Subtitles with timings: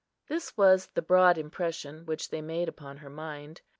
[0.27, 3.61] This was the broad impression which they made upon her mind.